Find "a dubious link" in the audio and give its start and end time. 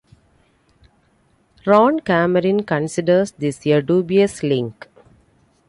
3.67-4.87